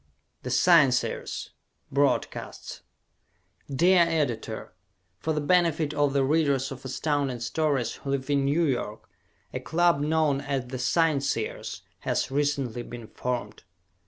[0.41, 1.51] "The Scienceers"
[1.91, 2.81] Broadcasts
[3.69, 4.73] Dear Editor:
[5.19, 9.07] For the benefit of the readers of Astounding Stories who live in New York,
[9.53, 13.63] a club known as The Scienceers has recently been formed.